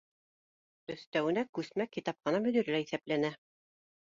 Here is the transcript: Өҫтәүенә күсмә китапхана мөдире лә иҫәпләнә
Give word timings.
Өҫтәүенә 0.93 1.43
күсмә 1.59 1.87
китапхана 1.99 2.43
мөдире 2.47 2.77
лә 2.77 2.83
иҫәпләнә 2.87 3.33